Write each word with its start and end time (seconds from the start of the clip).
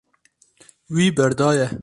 Wî 0.95 1.05
berdaye. 1.17 1.67